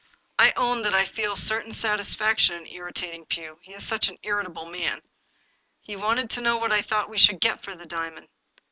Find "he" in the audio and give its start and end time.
3.61-3.75, 5.79-5.95